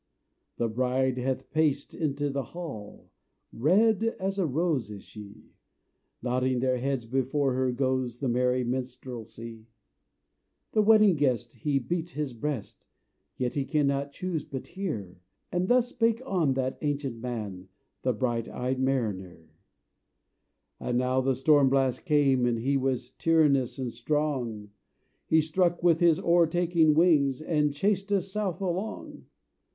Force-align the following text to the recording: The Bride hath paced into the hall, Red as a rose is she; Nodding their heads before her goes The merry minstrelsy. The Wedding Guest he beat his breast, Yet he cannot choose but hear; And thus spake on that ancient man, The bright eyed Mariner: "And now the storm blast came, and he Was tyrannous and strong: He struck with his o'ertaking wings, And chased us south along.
The 0.57 0.67
Bride 0.67 1.19
hath 1.19 1.51
paced 1.51 1.93
into 1.93 2.31
the 2.31 2.41
hall, 2.41 3.11
Red 3.53 4.03
as 4.19 4.39
a 4.39 4.47
rose 4.47 4.89
is 4.89 5.03
she; 5.03 5.51
Nodding 6.23 6.59
their 6.59 6.79
heads 6.79 7.05
before 7.05 7.53
her 7.53 7.71
goes 7.71 8.19
The 8.19 8.27
merry 8.27 8.63
minstrelsy. 8.63 9.67
The 10.71 10.81
Wedding 10.81 11.17
Guest 11.17 11.53
he 11.53 11.77
beat 11.77 12.09
his 12.09 12.33
breast, 12.33 12.87
Yet 13.37 13.53
he 13.53 13.63
cannot 13.63 14.11
choose 14.11 14.43
but 14.43 14.65
hear; 14.69 15.21
And 15.51 15.67
thus 15.67 15.89
spake 15.89 16.19
on 16.25 16.55
that 16.55 16.79
ancient 16.81 17.19
man, 17.19 17.67
The 18.01 18.11
bright 18.11 18.49
eyed 18.49 18.79
Mariner: 18.79 19.51
"And 20.79 20.97
now 20.97 21.21
the 21.21 21.35
storm 21.35 21.69
blast 21.69 22.05
came, 22.05 22.47
and 22.47 22.57
he 22.57 22.75
Was 22.75 23.11
tyrannous 23.19 23.77
and 23.77 23.93
strong: 23.93 24.71
He 25.27 25.41
struck 25.41 25.83
with 25.83 25.99
his 25.99 26.19
o'ertaking 26.19 26.95
wings, 26.95 27.39
And 27.39 27.71
chased 27.71 28.11
us 28.11 28.31
south 28.31 28.59
along. 28.61 29.25